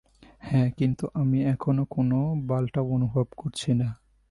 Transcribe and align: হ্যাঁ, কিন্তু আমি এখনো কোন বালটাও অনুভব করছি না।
হ্যাঁ, 0.41 0.69
কিন্তু 0.77 1.05
আমি 1.13 1.39
এখনো 1.45 1.83
কোন 1.89 2.11
বালটাও 2.47 2.87
অনুভব 2.93 3.27
করছি 3.37 3.69
না। 3.73 3.87